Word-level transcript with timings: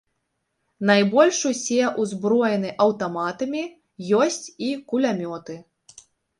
Найбольш 0.89 1.41
усе 1.49 1.77
ўзброены 2.01 2.73
аўтаматамі, 2.87 3.63
ёсць 4.23 4.43
і 4.71 4.73
кулямёты. 4.91 5.63